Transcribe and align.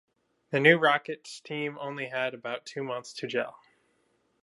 The 0.49 0.59
new 0.59 0.79
Rockets 0.79 1.39
team 1.41 1.73
had 1.75 1.79
only 1.79 2.07
had 2.07 2.33
about 2.33 2.65
two 2.65 2.83
months 2.83 3.13
to 3.13 3.27
gel. 3.27 3.59